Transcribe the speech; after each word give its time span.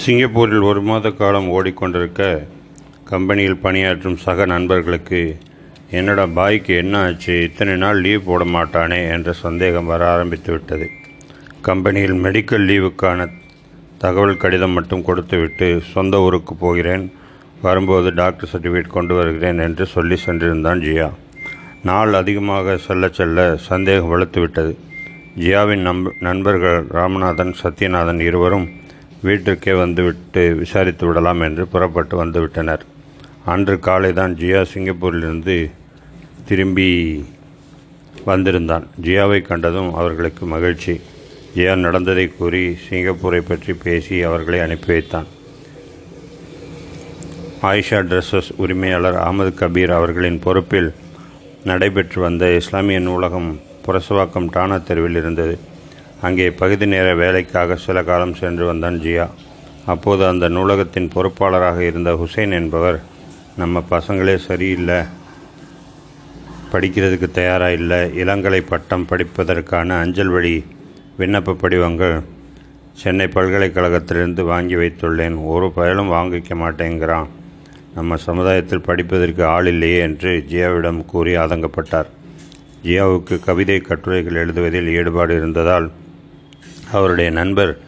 சிங்கப்பூரில் 0.00 0.62
ஒரு 0.62 0.80
மாத 0.82 1.10
காலம் 1.10 1.48
ஓடிக்கொண்டிருக்க 1.50 2.22
கம்பெனியில் 3.04 3.56
பணியாற்றும் 3.56 4.16
சக 4.16 4.44
நண்பர்களுக்கு 4.44 5.20
என்னடா 5.90 6.24
பாய்க்கு 6.26 6.72
என்ன 6.76 6.94
ஆச்சு? 7.02 7.42
இத்தனை 7.42 7.76
நாள் 7.76 8.00
லீவ் 8.00 8.24
போட 8.24 8.44
மாட்டானே? 8.44 9.08
என்ற 9.08 9.32
சந்தேகம் 9.32 9.86
வர 9.86 10.10
ஆரம்பித்து 10.10 10.52
விட்டது. 10.52 10.90
கம்பெனியில் 11.60 12.22
மெடிக்கல் 12.24 12.66
லீவுக்கான 12.70 13.28
தகவல் 13.98 14.36
கடிதம் 14.36 14.70
மட்டும் 14.70 15.02
கொடுத்துவிட்டு 15.02 15.82
சொந்த 15.92 16.20
ஊருக்கு 16.20 16.54
போகிறேன். 16.54 17.12
வரும்போது 17.62 18.14
டாக்டர் 18.14 18.50
சர்டிஃபிகேட் 18.52 18.96
கொண்டு 18.98 19.14
வருகிறேன் 19.14 19.58
என்று 19.58 19.86
சொல்லி 19.86 20.18
சென்றிருந்தான் 20.26 20.82
ஜியா. 20.86 21.10
நாள் 21.82 22.12
அதிகமாக 22.12 22.76
செல்ல 22.76 23.08
செல்ல 23.08 23.56
சந்தேகம் 23.56 24.12
வலுத்து 24.14 24.40
விட்டது. 24.40 24.78
ஜியாவின் 25.38 25.86
நம்ப 25.90 26.12
நண்பர்கள் 26.20 26.86
ராமநாதன் 26.86 27.54
சத்யநாதன் 27.62 28.20
இருவரும் 28.20 28.84
வீட்டிற்கே 29.24 29.72
வந்துவிட்டு 29.78 30.42
விசாரித்து 30.54 31.06
விடலாம் 31.06 31.40
என்று 31.40 31.66
புறப்பட்டு 31.66 32.24
வந்துவிட்டனர். 32.24 32.82
அன்று 33.52 33.78
காலை 33.78 34.12
தான் 34.12 34.34
ஜியா 34.34 34.60
சிங்கப்பூரிலிருந்து 34.72 35.56
திரும்பி 36.48 36.90
வந்திருந்தான். 38.24 38.84
ஜியாவை 39.02 39.42
கண்டதும் 39.42 39.94
அவர்களுக்கு 39.94 40.46
மகிழ்ச்சி. 40.46 40.94
ஜியா 41.56 41.74
நடந்ததை 41.76 42.26
கூறி 42.28 42.62
சிங்கப்பூரை 42.86 43.40
பற்றி 43.40 43.72
பேசி 43.84 44.22
அவர்களை 44.22 44.60
அனுப்பி 44.60 44.92
வைத்தான். 44.92 45.28
ஆயிஷா 47.62 48.00
ட்ரெஸ்ஸஸ் 48.10 48.50
உரிமையாளர் 48.56 49.18
அகமது 49.22 49.52
கபீர் 49.60 49.92
அவர்களின் 49.98 50.38
பொறுப்பில் 50.38 50.90
நடைபெற்று 51.64 52.20
வந்த 52.20 52.50
இஸ்லாமிய 52.52 52.98
நூலகம் 52.98 53.60
புரசவாக்கம் 53.86 54.50
டானா 54.50 54.76
தெருவில் 54.76 55.18
இருந்தது. 55.22 55.58
அங்கே 56.20 56.50
பகுதி 56.50 56.86
நேர 56.86 57.14
வேலைக்காக 57.14 57.76
சில 57.76 58.02
காலம் 58.02 58.34
சென்று 58.34 58.66
வந்தான் 58.66 59.00
ஜியா. 59.00 59.26
அப்போது 59.86 60.26
அந்த 60.26 60.48
நூலகத்தின் 60.48 61.10
பொறுப்பாளராக 61.14 61.78
இருந்த 61.80 62.12
ஹுசைன் 62.12 62.50
என்பவர் 62.50 63.00
நம்ம 63.56 63.82
பசங்களே 63.90 64.36
சரியில்லை 64.36 65.00
படிக்கிறதுக்கு 66.72 67.30
தயாராக 67.30 67.72
இல்லை 67.72 67.98
இளங்கலை 67.98 68.60
பட்டம் 68.68 69.06
படிப்பதற்கான 69.10 69.98
அஞ்சல் 70.00 70.28
வழி 70.28 70.64
விண்ணப்ப 71.18 71.52
படிவங்கள் 71.52 72.16
சென்னை 72.92 73.26
பல்கலைக்கழகத்திலிருந்து 73.26 74.42
வாங்கி 74.42 74.74
வைத்துள்ளேன். 74.74 75.44
ஒரு 75.44 75.70
பயலும் 75.70 76.12
வாங்கிக்க 76.12 76.54
மாட்டேங்கிறான். 76.62 77.26
நம்ம 77.94 78.16
சமுதாயத்தில் 78.16 78.80
படிப்பதற்கு 78.80 79.44
ஆள் 79.44 79.66
இல்லையே 79.66 79.98
என்று 79.98 80.44
ஜியாவிடம் 80.50 81.04
கூறி 81.04 81.36
ஆதங்கப்பட்டார். 81.36 82.06
ஜியாவுக்கு 82.82 83.40
கவிதை 83.40 83.80
கட்டுரைகள் 83.80 84.46
எழுதுவதில் 84.46 84.90
ஈடுபாடு 84.90 85.36
இருந்ததால் 85.36 85.90
அவருடைய 86.92 87.30
நண்பர் 87.30 87.78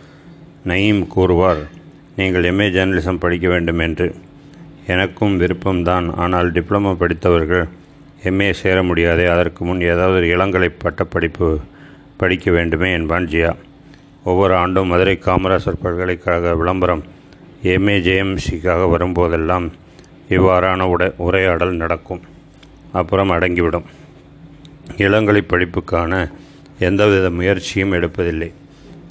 நயீம் 0.66 1.02
கூறுவார் 1.06 1.62
நீங்கள் 2.16 2.42
எம்ஏ 2.42 2.68
ஜேர்னலிசம் 2.76 3.20
படிக்க 3.24 3.48
வேண்டும் 3.48 3.78
என்று. 3.78 4.14
எனக்கும் 4.86 5.40
விருப்பம்தான் 5.40 6.06
ஆனால் 6.14 6.52
டிப்ளமோ 6.52 6.94
படித்தவர்கள் 6.94 7.68
எம்ஏ 8.24 8.50
சேர 8.50 8.82
முடியாதே. 8.82 9.26
அதற்கு 9.26 9.64
முன் 9.64 9.80
ஏதாவது 9.80 10.16
ஒரு 10.16 10.28
இளங்கலை 10.36 10.70
பட்டப்படிப்பு 10.78 11.58
படிக்க 12.16 12.50
வேண்டுமே 12.50 12.92
என்பான் 12.92 13.26
ஜியா. 13.26 13.52
ஒவ்வொரு 14.24 14.54
ஆண்டும் 14.54 14.90
மதுரை 14.92 15.18
காமராசர் 15.26 15.82
பல்கலைக்கழக 15.82 16.54
விளம்பரம் 16.54 17.04
எம்ஏ 17.62 17.96
ஜேஎம்சிக்காக 18.06 18.82
வரும்போதெல்லாம் 18.94 19.68
இவ்வாறான 20.28 20.86
உட 20.94 21.12
உரையாடல் 21.16 21.80
நடக்கும். 21.82 22.22
அப்புறம் 22.92 23.30
அடங்கிவிடும். 23.30 23.86
இளங்கலை 24.96 25.42
படிப்புக்கான 25.52 26.30
எந்தவித 26.78 27.30
முயற்சியும் 27.30 27.92
எடுப்பதில்லை. 27.92 28.50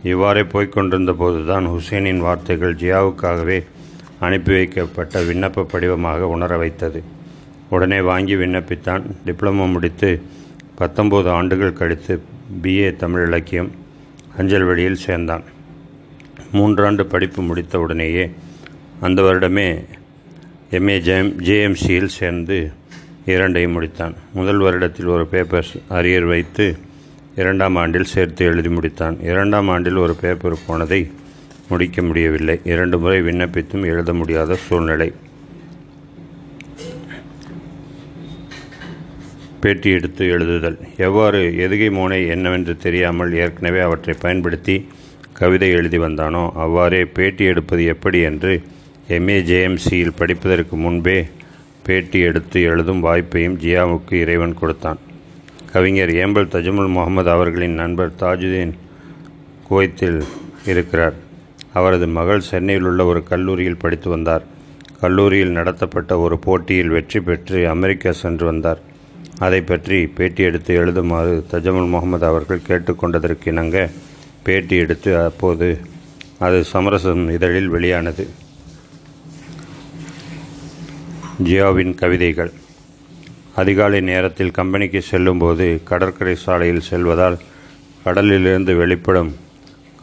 இவ்வாறே 0.03 0.41
போய்கொண்டிருந்த 0.41 1.13
போதுதான் 1.13 1.67
ஹுசேனின் 1.67 2.17
வார்த்தைகள் 2.17 2.75
ஜியாவுக்காகவே 2.75 3.63
அனுப்பி 4.19 4.53
வைக்கப்பட்ட 4.53 5.21
விண்ணப்ப 5.21 5.65
படிவமாக 5.73 6.19
உணர 6.19 6.57
வைத்தது. 6.57 7.03
உடனே 7.69 8.01
வாங்கி 8.01 8.35
விண்ணப்பித்தான். 8.35 9.01
டிப்ளமோ 9.25 9.71
முடித்து 9.71 10.21
பத்தொம்போது 10.77 11.27
ஆண்டுகள் 11.27 11.73
கழித்து 11.73 12.21
பிஏ 12.63 12.95
தமிழ் 12.95 13.25
இலக்கியம் 13.25 13.71
அஞ்சல் 14.37 14.63
வெளியில் 14.63 14.95
சேர்ந்தான். 14.95 15.43
மூன்றாண்டு 16.53 17.03
படிப்பு 17.03 17.41
முடித்த 17.41 17.79
உடனேயே 17.79 18.31
அந்த 18.99 19.21
வருடமே 19.21 19.85
எம்ஏ 20.71 20.97
ஜெயம் 21.07 21.33
ஜேஎம்சியில் 21.43 22.05
சேர்ந்து 22.05 22.71
இரண்டையும் 23.25 23.81
முடித்தான். 23.81 24.13
முதல் 24.33 24.59
வருடத்தில் 24.59 25.05
ஒரு 25.05 25.27
பேப்பர் 25.27 25.65
அரியர் 25.89 26.27
வைத்து 26.27 26.77
இரண்டாம் 27.41 27.75
ஆண்டில் 27.75 28.11
சேர்த்து 28.11 28.45
எழுதி 28.45 28.69
முடித்தான். 28.75 29.15
இரண்டாம் 29.31 29.67
ஆண்டில் 29.67 30.03
ஒரு 30.03 30.13
பேப்பர் 30.21 30.55
போனதை 30.67 30.99
முடிக்க 31.69 32.01
முடியவில்லை. 32.01 32.55
இரண்டு 32.63 32.97
முறை 32.99 33.19
விண்ணப்பித்தும் 33.21 33.85
எழுத 33.91 34.13
முடியாத 34.13 34.55
சூழ்நிலை. 34.55 35.09
பேட்டி 39.61 39.89
எடுத்து 39.97 40.25
எழுதுதல். 40.35 40.79
எவ்வாறு 41.07 41.39
எதுகை 41.65 41.89
மோனை 41.99 42.19
என்னவென்று 42.27 42.75
தெரியாமல் 42.77 43.33
ஏற்கனவே 43.43 43.79
அவற்றை 43.79 44.15
பயன்படுத்தி 44.19 44.75
கவிதை 45.39 45.69
எழுதி 45.79 45.97
வந்தானோ 45.97 46.43
அவ்வாறே 46.65 47.01
பேட்டி 47.17 47.45
எடுப்பது 47.45 47.85
எப்படி 47.85 48.21
என்று 48.29 48.53
எம்ஏ 49.17 49.39
ஜேஎம்சியில் 49.49 50.17
படிப்பதற்கு 50.21 50.75
முன்பே 50.75 51.19
பேட்டி 51.87 52.19
எடுத்து 52.29 52.61
எழுதும் 52.61 53.03
வாய்ப்பையும் 53.03 53.59
ஜியாவுக்கு 53.65 54.13
இறைவன் 54.23 54.59
கொடுத்தான். 54.61 55.01
கவிஞர் 55.77 56.11
ஏம்பல் 56.23 56.53
தஜமுல் 56.53 56.93
முகமது 56.97 57.29
அவர்களின் 57.33 57.79
நண்பர் 57.79 58.13
தாஜுதீன் 58.21 58.71
குவைத்தில் 59.67 60.19
இருக்கிறார். 60.71 61.15
அவரது 61.77 62.05
மகள் 62.17 62.47
சென்னையில் 62.49 62.87
உள்ள 62.89 63.01
ஒரு 63.11 63.21
கல்லூரியில் 63.31 63.81
படித்து 63.81 64.07
வந்தார். 64.13 64.43
கல்லூரியில் 65.01 65.53
நடத்தப்பட்ட 65.57 66.11
ஒரு 66.25 66.35
போட்டியில் 66.45 66.93
வெற்றி 66.95 67.19
பெற்று 67.27 67.59
அமெரிக்கா 67.73 68.11
சென்று 68.21 68.45
வந்தார். 68.49 68.79
அதை 69.45 69.59
பற்றி 69.61 69.97
பேட்டி 70.17 70.43
எடுத்து 70.49 70.73
எழுதுமாறு 70.81 71.33
தஜமுல் 71.51 71.91
முகமது 71.95 72.25
அவர்கள் 72.31 72.67
கேட்டுக்கொண்டதற்கு 72.69 73.51
இணங்க 73.53 73.77
பேட்டி 74.47 74.77
எடுத்து 74.85 75.11
அப்போது 75.25 75.69
அது 76.47 76.59
சமரசம் 76.73 77.25
இதழில் 77.35 77.73
வெளியானது. 77.75 78.25
ஜியாவின் 81.47 81.93
கவிதைகள். 82.01 82.53
அதிகாலை 83.61 83.99
நேரத்தில் 84.09 84.55
கம்பெனிக்கு 84.57 84.99
செல்லும்போது 85.01 85.67
கடற்கரை 85.89 86.33
சாலையில் 86.41 86.83
செல்வதால் 86.87 87.37
கடலிலிருந்து 88.03 88.73
வெளிப்படும் 88.81 89.31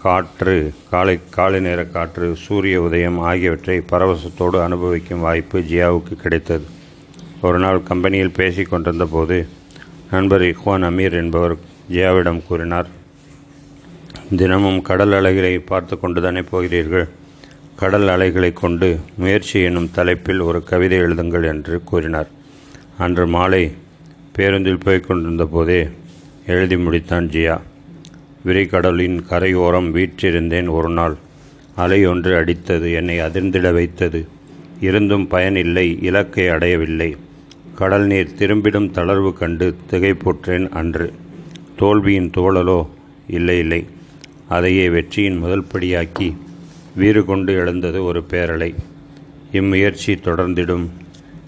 காற்று 0.05 0.55
காலை 0.91 1.15
காலை 1.37 1.61
நேர 1.67 1.85
காற்று 1.97 2.29
சூரிய 2.45 2.81
உதயம் 2.87 3.19
ஆகியவற்றை 3.31 3.77
பரவசத்தோடு 3.93 4.59
அனுபவிக்கும் 4.67 5.25
வாய்ப்பு 5.27 5.59
ஜியாவுக்கு 5.71 6.17
கிடைத்தது. 6.25 6.67
ஒரு 7.47 7.59
நாள் 7.59 7.81
கம்பெனியில் 7.91 8.37
பேசி 8.41 8.65
கொண்டிருந்த 8.73 9.09
போது 9.15 9.39
நண்பர் 10.11 10.47
இஹ்வான் 10.51 10.87
அமீர் 10.91 11.19
என்பவர் 11.23 11.57
ஜியாவிடம் 11.95 12.45
கூறினார் 12.49 12.91
தினமும் 14.41 14.81
கடல் 14.91 15.17
அலைகளை 15.19 15.57
பார்த்து 15.73 15.97
கொண்டு 15.99 16.21
தானே 16.23 16.43
போகிறீர்கள்? 16.53 17.09
கடல் 17.83 18.09
அலைகளை 18.15 18.53
கொண்டு 18.63 18.89
முயற்சி 19.23 19.59
என்னும் 19.69 19.93
தலைப்பில் 19.99 20.43
ஒரு 20.49 20.61
கவிதை 20.73 20.99
எழுதுங்கள் 20.99 21.47
என்று 21.55 21.77
கூறினார். 21.91 22.31
அன்று 22.99 23.27
மாலை 23.27 23.71
பேருந்தில் 24.33 24.79
போய்க் 24.79 25.05
கொண்டிருந்த 25.07 25.47
போதே 25.47 25.89
எழுதி 26.47 26.77
முடித்தான் 26.77 27.29
ஜியா. 27.29 27.61
விரிகடலின் 28.47 29.27
கரையோரம் 29.27 29.95
வீற்றிருந்தேன் 29.95 30.69
ஒரு 30.69 30.89
நாள். 30.89 31.17
அலை 31.77 32.07
ஒன்று 32.07 32.45
அடித்தது 32.45 32.95
என்னை 32.95 33.21
அதிர்ந்திட 33.21 33.73
வைத்தது. 33.73 34.27
இருந்தும் 34.81 35.27
பயனில்லை 35.27 35.99
இலக்கை 36.03 36.49
அடையவில்லை. 36.49 37.17
கடல் 37.75 38.07
நீர் 38.07 38.35
திரும்பிடும் 38.39 38.91
தளர்வு 38.91 39.33
கண்டு 39.33 39.77
திகைப்புற்றேன் 39.91 40.69
அன்று. 40.69 41.13
தோல்வியின் 41.77 42.31
தோழலோ 42.31 42.87
இல்லை 43.27 43.59
இல்லை. 43.59 43.85
அதையே 44.49 44.89
வெற்றியின் 44.89 45.37
முதல் 45.37 45.65
படியாக்கி 45.65 46.37
வீறு 46.97 47.25
கொண்டு 47.25 47.55
எழுந்தது 47.55 48.05
ஒரு 48.05 48.25
பேரலை. 48.31 48.75
இம்முயற்சி 49.53 50.15
தொடர்ந்திடும். 50.15 50.87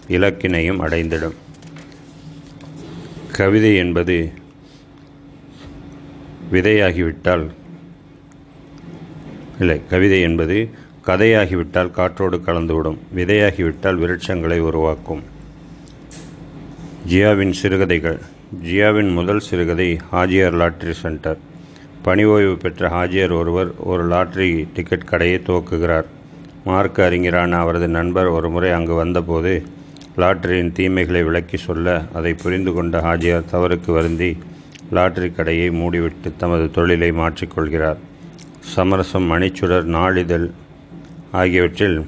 இலக்கினையும் 0.08 0.78
அடைந்திடும். 0.78 1.34
கவிதை 3.32 3.76
என்பது 3.76 4.32
விதையாகிவிட்டால் 6.52 7.46
இல்லை 9.60 9.80
கவிதை 9.90 10.20
என்பது 10.20 10.70
கதையாகிவிட்டால் 11.06 11.90
காற்றோடு 11.90 12.36
கலந்துவிடும். 12.36 12.98
விதையாகிவிட்டால் 13.16 13.98
விருட்சங்களை 13.98 14.58
உருவாக்கும். 14.58 15.22
ஜியாவின் 17.08 17.50
சிறுகதைகள். 17.50 18.20
ஜியாவின் 18.62 19.12
முதல் 19.12 19.40
சிறுகதை 19.40 19.98
ஹாஜியார் 20.12 20.54
லாட்ரி 20.54 20.90
சென்டர். 20.90 21.38
பணி 22.02 22.24
ஓய்வு 22.24 22.56
பெற்ற 22.56 22.88
ஹாஜியார் 22.88 23.32
ஒருவர் 23.32 23.76
ஒரு 23.76 24.08
லாட்ரி 24.08 24.68
டிக்கெட் 24.74 25.04
கடையை 25.04 25.42
துவக்குகிறார். 25.46 26.04
மார்க் 26.64 27.00
அறிஞரான 27.00 27.56
அவரது 27.56 27.88
நண்பர் 27.88 28.26
ஒரு 28.26 28.50
முறை 28.50 28.70
அங்கு 28.70 28.94
வந்தபோது 28.94 29.66
லாட்டரியின் 30.16 30.72
தீமைகளை 30.72 31.22
விளக்கி 31.22 31.56
சொல்ல 31.56 32.04
அதை 32.14 32.34
புரிந்து 32.34 32.72
கொண்ட 32.72 33.00
ஹாஜியார் 33.00 33.44
தவறுக்கு 33.52 33.92
வருந்தி 33.92 34.38
லாட்டரி 34.90 35.30
கடையை 35.30 35.70
மூடிவிட்டு 35.70 36.36
தமது 36.38 36.70
தொழிலை 36.70 37.10
மாற்றிக்கொள்கிறார் 37.10 37.96
சமரசம் 38.60 39.32
மணிச்சுடர் 39.32 39.82
நாளிதழ் 39.82 40.50
ஆகியவற்றில் 41.32 42.06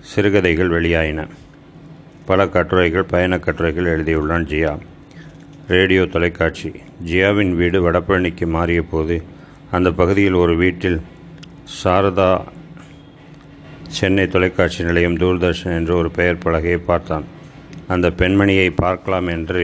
சிறுகதைகள் 0.00 0.68
வெளியாயின. 0.68 1.28
பல 2.24 2.48
கட்டுரைகள் 2.48 3.04
பயணக் 3.04 3.42
கட்டுரைகள் 3.42 3.84
எழுதியுள்ளான் 3.84 4.46
ஜியா. 4.46 4.78
ரேடியோ 5.68 6.06
தொலைக்காட்சி. 6.06 6.72
ஜியாவின் 7.06 7.54
வீடு 7.54 7.90
வடபழனிக்கு 7.90 8.46
மாறிய 8.46 8.82
போது 8.82 9.22
அந்த 9.70 9.90
பகுதியில் 9.90 10.32
ஒரு 10.32 10.56
வீட்டில் 10.56 11.00
சாரதா 11.84 12.44
சென்னை 13.88 14.28
தொலைக்காட்சி 14.28 14.84
நிலையம் 14.84 15.16
தூர்தர்ஷன் 15.16 15.76
என்று 15.76 15.96
ஒரு 15.96 16.10
பெயர் 16.10 16.42
பலகையை 16.44 16.76
பார்த்தான். 16.76 17.24
அந்த 17.88 18.10
பெண்மணியை 18.10 18.68
பார்க்கலாம் 18.76 19.26
என்று 19.26 19.62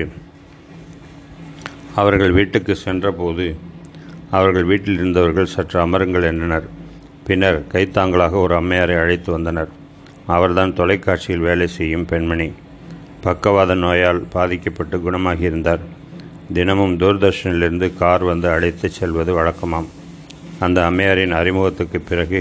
அவர்கள் 1.95 2.31
வீட்டுக்கு 2.31 2.75
சென்றபோது 2.77 3.47
அவர்கள் 4.31 4.65
வீட்டில் 4.65 4.95
இருந்தவர்கள் 4.95 5.53
சற்று 5.55 5.79
அமருங்கள் 5.87 6.23
என்றனர். 6.23 6.67
பின்னர் 7.27 7.59
கைத்தாங்களாக 7.73 8.31
ஒரு 8.31 8.55
அம்மையாரை 8.61 8.97
அழைத்து 9.01 9.33
வந்தனர். 9.33 9.69
அவர்தான் 10.27 10.75
தொலைக்காட்சியில் 10.75 11.47
வேலை 11.49 11.67
செய்யும் 11.67 12.05
பெண்மணி. 12.05 12.53
பக்கவாத 13.21 13.75
நோயால் 13.75 14.21
பாதிக்கப்பட்டு 14.31 14.99
குணமாகியிருந்தார். 14.99 15.83
தினமும் 16.53 16.97
தூர்தர்ஷனிலிருந்து 16.97 17.89
கார் 17.95 18.23
வந்து 18.23 18.49
அழைத்து 18.49 18.91
செல்வது 18.91 19.33
வழக்கமாம். 19.39 19.91
அந்த 20.59 20.79
அம்மையாரின் 20.85 21.37
அறிமுகத்துக்கு 21.41 22.01
பிறகு 22.01 22.41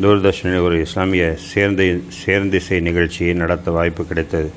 தூர்தர்ஷனில் 0.00 0.64
ஒரு 0.64 0.80
இஸ்லாமிய 0.80 1.36
சேர்ந்து 1.36 2.04
சேர்ந்திசை 2.24 2.80
நிகழ்ச்சியை 2.80 3.34
நடத்த 3.34 3.70
வாய்ப்பு 3.70 4.04
கிடைத்தது. 4.06 4.50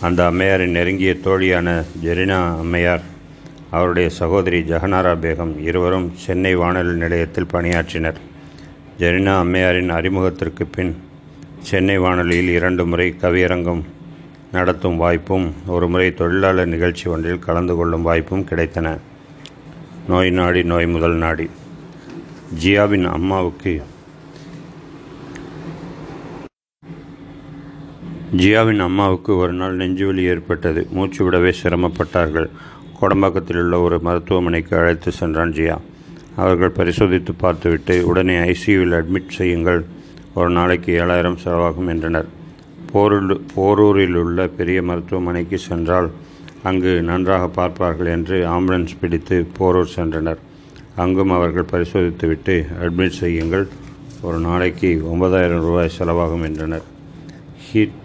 அந்த 0.00 0.26
அம்மையாரின் 0.26 0.70
நெருங்கிய 0.70 1.16
தோழியான 1.24 1.84
ஜெரினா 2.04 2.58
அம்மையார் 2.58 3.02
அவருடைய 3.70 4.08
சகோதரி 4.08 4.60
ஜஹனாரா 4.60 5.12
பேகம் 5.22 5.58
இருவரும் 5.58 6.12
சென்னை 6.14 6.54
வானொலி 6.54 6.94
நிலையத்தில் 6.94 7.50
பணியாற்றினர். 7.52 8.18
ஜெரினா 8.98 9.36
அம்மையாரின் 9.38 9.90
அறிமுகத்திற்கு 9.90 10.64
பின் 10.70 10.96
சென்னை 11.60 11.98
வானொலியில் 11.98 12.48
இரண்டு 12.48 12.86
முறை 12.86 13.14
கவியரங்கம் 13.22 13.82
நடத்தும் 14.52 14.96
வாய்ப்பும் 14.96 15.54
ஒரு 15.66 15.88
முறை 15.88 16.14
தொழிலாளர் 16.14 16.72
நிகழ்ச்சி 16.74 17.10
ஒன்றில் 17.10 17.38
கலந்து 17.38 17.76
கொள்ளும் 17.76 18.02
வாய்ப்பும் 18.02 18.48
கிடைத்தன. 18.50 18.98
நோய் 20.08 20.30
நாடி 20.30 20.62
நோய் 20.62 20.86
முதல் 20.86 21.14
நாடி. 21.14 21.50
ஜியாவின் 22.64 23.08
அம்மாவுக்கு 23.12 23.82
ஜியாவின் 28.36 28.82
அம்மாவுக்கு 28.84 29.36
ஒரு 29.36 29.52
நாள் 29.52 29.76
நெஞ்சுவலி 29.76 30.22
ஏற்பட்டது. 30.22 30.86
மூச்சு 30.90 31.30
விடவே 31.30 31.52
சிரமப்பட்டார்கள். 31.62 32.48
கோடம்பாக்கத்தில் 32.98 33.60
உள்ள 33.62 33.80
ஒரு 33.80 34.00
மருத்துவமனைக்கு 34.00 34.76
அழைத்து 34.76 35.10
சென்றான் 35.12 35.52
ஜியா. 35.52 35.76
அவர்கள் 36.36 36.70
பரிசோதித்து 36.70 37.32
பார்த்துவிட்டு 37.32 38.06
உடனே 38.06 38.36
ஐசியூவில் 38.38 38.96
அட்மிட் 38.98 39.36
செய்யுங்கள். 39.36 39.84
ஒரு 40.34 40.50
நாளைக்கு 40.50 40.90
ஏழாயிரம் 41.02 41.38
செலவாகும் 41.44 41.88
என்றனர். 41.88 42.28
போரூர் 42.92 43.40
போரூரில் 43.54 44.14
உள்ள 44.14 44.46
பெரிய 44.48 44.82
மருத்துவமனைக்கு 44.82 45.58
சென்றால் 45.58 46.10
அங்கு 46.62 47.02
நன்றாக 47.02 47.48
பார்ப்பார்கள் 47.48 48.06
என்று 48.06 48.46
ஆம்புலன்ஸ் 48.46 48.98
பிடித்து 49.00 49.46
போரூர் 49.58 49.94
சென்றனர். 49.96 50.36
அங்கும் 50.96 51.30
அவர்கள் 51.30 51.70
பரிசோதித்துவிட்டு 51.72 52.66
அட்மிட் 52.82 53.18
செய்யுங்கள். 53.22 53.68
ஒரு 54.22 54.38
நாளைக்கு 54.38 55.00
ஒன்பதாயிரம் 55.12 55.60
ரூபாய் 55.60 55.96
செலவாகும் 55.98 56.44
என்றனர். 56.44 56.82
ஹீட் 57.70 57.96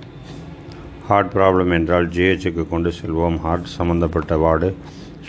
ஹார்ட் 1.08 1.32
ப்ராப்ளம் 1.34 1.72
என்றால் 1.74 2.08
ஜிஹெச்சுக்கு 2.08 2.70
கொண்டு 2.70 2.92
செல்வோம். 3.02 3.38
ஹார்ட் 3.38 3.66
சம்பந்தப்பட்ட 3.78 4.38
வார்டு 4.38 4.76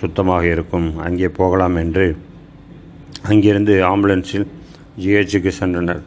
சுத்தமாக 0.00 0.44
இருக்கும். 0.47 0.97
அங்கே 0.97 1.29
போகலாம் 1.29 1.76
என்று 1.76 2.17
அங்கிருந்து 3.23 3.75
ஆம்புலன்ஸில் 3.85 4.47
ஜிஹெச்சுக்கு 5.00 5.53
சென்றனர். 5.61 6.03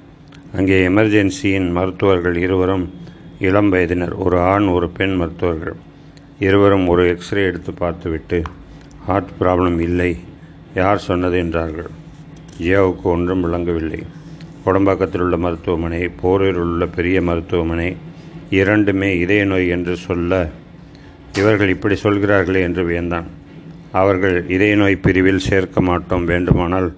அங்கே 0.54 0.88
எமர்ஜென்சியின் 0.88 1.72
மருத்துவர்கள் 1.72 2.36
இருவரும் 2.36 2.94
இளம் 3.40 3.70
வயதினர். 3.70 4.16
ஒரு 4.16 4.40
ஆண் 4.40 4.68
ஒரு 4.68 4.90
பெண் 4.90 5.16
மருத்துவர்கள். 5.16 5.76
இருவரும் 6.40 6.88
ஒரு 6.88 7.10
எக்ஸ்ரே 7.10 7.44
எடுத்து 7.46 7.72
பார்த்துவிட்டு 7.74 8.42
ஹார்ட் 9.06 9.32
ப்ராப்ளம் 9.40 9.80
இல்லை. 9.80 10.18
யார் 10.74 10.98
சொன்னது? 10.98 11.38
என்றார்கள். 11.38 11.90
ஜியாவுக்கு 12.60 13.08
ஒன்றும் 13.16 13.42
விளங்கவில்லை. 13.42 14.04
கொடம்பாக்கத்தில் 14.66 15.20
உள்ள 15.20 15.38
மருத்துவமனை 15.38 16.10
போரூரில் 16.24 16.64
உள்ள 16.64 16.86
பெரிய 16.88 17.22
மருத்துவமனை 17.22 17.90
இரண்டுமே 18.60 19.10
இதய 19.24 19.46
நோய் 19.46 19.68
என்று 19.76 19.96
சொல்ல 19.98 20.32
இவர்கள் 21.40 21.74
இப்படி 21.74 21.96
சொல்கிறார்களே 21.96 22.62
என்று 22.68 22.84
வியந்தான். 22.90 23.28
அவர்கள் 23.92 24.38
இதய 24.56 24.76
நோய் 24.76 25.04
பிரிவில் 25.06 25.46
சேர்க்க 25.50 25.82
மாட்டோம் 25.82 26.26
வேண்டுமானால் 26.26 26.90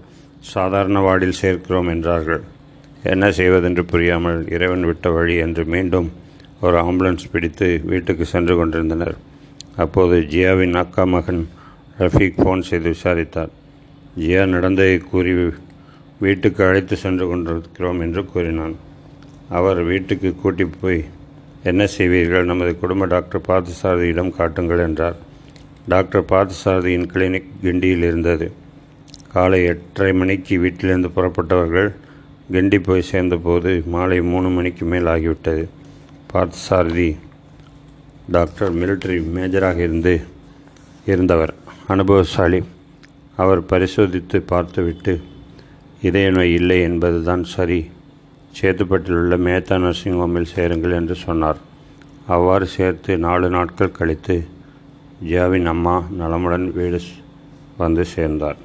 சாதாரண 0.54 1.00
வார்டில் 1.06 1.40
சேர்க்கிறோம் 1.42 1.90
என்றார்கள். 1.94 2.42
என்ன 3.04 3.26
செய்வதென்று 3.32 3.84
புரியாமல் 3.92 4.40
இறைவன் 4.56 4.88
விட்ட 4.90 5.10
வழி 5.12 5.36
என்று 5.46 5.64
மீண்டும் 5.66 6.08
ஒரு 6.62 6.78
ஆம்புலன்ஸ் 6.84 7.30
பிடித்து 7.32 7.68
வீட்டுக்கு 7.92 8.26
சென்று 8.26 8.56
கொண்டிருந்தனர். 8.56 9.16
அப்போது 9.76 10.16
ஜியாவின் 10.32 10.78
அக்கா 10.82 11.04
மகன் 11.14 11.44
ரஃபீக் 12.00 12.40
ஃபோன் 12.42 12.68
செய்து 12.70 12.90
விசாரித்தார். 12.96 13.54
ஜியா 14.20 14.44
நடந்ததை 14.56 14.98
கூறி 15.12 15.34
வீட்டுக்கு 16.20 16.62
அழைத்து 16.68 16.96
சென்று 16.96 17.28
கொண்டிருக்கிறோம் 17.28 18.02
என்று 18.06 18.22
கூறினான். 18.26 18.76
அவர் 19.58 19.80
வீட்டுக்கு 19.84 20.30
கூட்டி 20.42 20.66
போய் 20.82 21.02
என்ன 21.70 21.88
செய்வீர்கள்? 21.98 22.50
நமது 22.52 22.72
குடும்ப 22.80 23.06
டாக்டர் 23.06 23.48
பார்த்தசாரதியிடம் 23.48 24.36
காட்டுங்கள் 24.36 24.86
என்றார். 24.88 25.18
டாக்டர் 25.88 26.30
பார்த்தசாரதியின் 26.30 27.10
கிளினிக் 27.14 27.50
கிண்டியில் 27.64 28.06
இருந்தது. 28.10 28.48
காலை 29.34 29.60
எட்டரை 29.64 30.14
மணிக்கு 30.14 30.60
வீட்டிலிருந்து 30.60 31.10
புறப்பட்டவர்கள் 31.16 31.90
கிண்டி 32.52 32.80
போய் 32.84 33.10
சேர்ந்தபோது 33.12 33.72
மாலை 33.86 34.22
மூணு 34.22 34.50
மணிக்கு 34.50 34.86
மேல் 34.86 35.10
ஆகிவிட்டது. 35.16 35.64
பார்த்தசாரதி 36.34 37.10
டாக்டர் 38.30 38.74
மிலிட்டரி 38.76 39.20
மேஜராக 39.36 39.78
இருந்து 39.78 40.14
இருந்தவர். 41.06 41.54
அனுபவசாலி. 41.88 42.60
அவர் 43.36 43.62
பரிசோதித்து 43.66 44.38
பார்த்துவிட்டு 44.42 45.14
இதய 46.02 46.28
நோய் 46.30 46.54
இல்லை 46.54 46.78
என்பதுதான் 46.82 47.44
சரி. 47.56 47.80
சேத்துப்பட்டில் 48.58 49.20
உள்ள 49.22 49.36
மேத்தா 49.48 49.76
நர்சிங் 49.84 50.18
ஹோமில் 50.20 50.52
சேருங்கள் 50.54 50.96
என்று 51.00 51.16
சொன்னார். 51.26 51.60
அவ்வாறு 52.36 52.66
சேர்த்து 52.68 53.12
நாலு 53.26 53.50
நாட்கள் 53.50 53.98
கழித்து 53.98 54.36
ஜியாவின் 55.28 55.70
அம்மா 55.74 55.96
நலமுடன் 56.22 56.68
வீடு 56.74 57.00
வந்து 57.78 58.06
சேர்ந்தார். 58.16 58.60